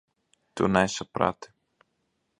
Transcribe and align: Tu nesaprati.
Tu 0.55 0.69
nesaprati. 0.77 1.53